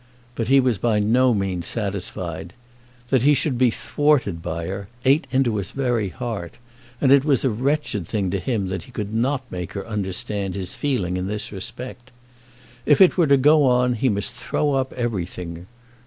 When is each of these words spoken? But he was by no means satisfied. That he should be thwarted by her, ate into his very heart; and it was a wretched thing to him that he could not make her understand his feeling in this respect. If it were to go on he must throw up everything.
But 0.33 0.47
he 0.47 0.59
was 0.59 0.79
by 0.79 0.97
no 0.97 1.31
means 1.31 1.67
satisfied. 1.67 2.53
That 3.11 3.21
he 3.21 3.35
should 3.35 3.55
be 3.59 3.69
thwarted 3.69 4.41
by 4.41 4.65
her, 4.65 4.87
ate 5.05 5.27
into 5.29 5.57
his 5.57 5.69
very 5.69 6.09
heart; 6.09 6.57
and 6.99 7.11
it 7.11 7.23
was 7.23 7.45
a 7.45 7.51
wretched 7.51 8.07
thing 8.07 8.31
to 8.31 8.39
him 8.39 8.69
that 8.69 8.81
he 8.81 8.91
could 8.91 9.13
not 9.13 9.43
make 9.51 9.73
her 9.73 9.85
understand 9.85 10.55
his 10.55 10.73
feeling 10.73 11.17
in 11.17 11.27
this 11.27 11.51
respect. 11.51 12.11
If 12.83 12.99
it 12.99 13.15
were 13.15 13.27
to 13.27 13.37
go 13.37 13.63
on 13.65 13.93
he 13.93 14.09
must 14.09 14.31
throw 14.33 14.73
up 14.73 14.91
everything. 14.93 15.67